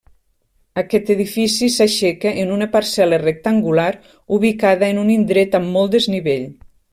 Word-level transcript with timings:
Aquest 0.81 1.09
edifici 1.15 1.67
s'aixeca 1.73 2.31
en 2.43 2.53
una 2.55 2.67
parcel·la 2.77 3.19
rectangular 3.25 3.87
ubicada 4.39 4.91
en 4.95 5.03
un 5.07 5.13
indret 5.21 5.59
amb 5.61 5.71
molt 5.77 5.97
desnivell. 5.99 6.51